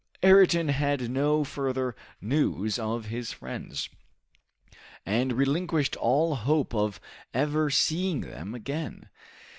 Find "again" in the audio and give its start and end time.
8.55-9.09